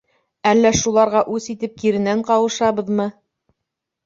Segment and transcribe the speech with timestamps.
[0.51, 3.07] Әллә шуларға үс итеп киренән ҡауышабыҙмы?